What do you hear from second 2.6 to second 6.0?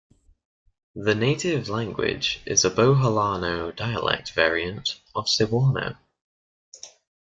a Boholano dialect variant of Cebuano.